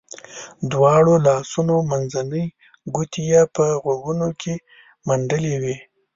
دواړو 0.71 1.13
لاسو 1.27 1.61
منځنۍ 1.91 2.45
ګوتې 2.95 3.21
یې 3.31 3.41
په 3.55 3.65
غوږونو 3.83 4.27
کې 4.41 4.53
منډلې 5.07 5.55
وې. 5.61 5.75